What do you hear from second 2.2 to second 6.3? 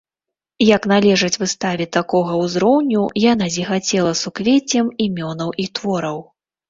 ўзроўню, яна зіхацела суквеццем імёнаў і твораў.